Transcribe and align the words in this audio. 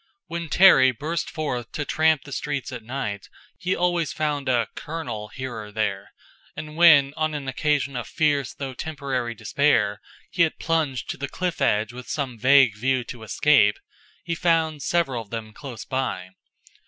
When 0.25 0.49
Terry 0.49 0.89
burst 0.89 1.29
forth 1.29 1.71
to 1.73 1.85
tramp 1.85 2.23
the 2.23 2.31
streets 2.31 2.71
at 2.71 2.81
night 2.81 3.29
he 3.59 3.75
always 3.75 4.11
found 4.11 4.49
a 4.49 4.67
"Colonel" 4.73 5.27
here 5.27 5.55
or 5.55 5.71
there; 5.71 6.11
and 6.55 6.75
when, 6.75 7.13
on 7.15 7.35
an 7.35 7.47
occasion 7.47 7.95
of 7.95 8.07
fierce 8.07 8.51
though 8.55 8.73
temporary 8.73 9.35
despair, 9.35 10.01
he 10.31 10.41
had 10.41 10.57
plunged 10.57 11.07
to 11.11 11.17
the 11.17 11.29
cliff 11.29 11.61
edge 11.61 11.93
with 11.93 12.09
some 12.09 12.39
vague 12.39 12.75
view 12.75 13.03
to 13.03 13.21
escape, 13.21 13.77
he 14.23 14.33
found 14.33 14.81
several 14.81 15.21
of 15.21 15.29
them 15.29 15.53
close 15.53 15.85
by. 15.85 16.31